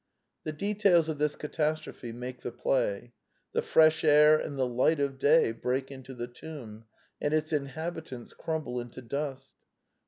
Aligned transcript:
The 0.45 0.51
details 0.51 1.09
of 1.09 1.19
this 1.19 1.35
catastrophe 1.35 2.11
make 2.11 2.41
the 2.41 2.49
play. 2.51 3.13
The 3.51 3.61
fresh 3.61 4.03
air 4.03 4.35
and 4.35 4.57
the 4.57 4.65
light 4.65 4.99
of 4.99 5.19
day 5.19 5.51
break 5.51 5.91
into 5.91 6.15
the 6.15 6.25
tomb; 6.27 6.85
and 7.21 7.35
its 7.35 7.53
inhabitants 7.53 8.33
crumble 8.33 8.79
into 8.79 9.03
dust. 9.03 9.51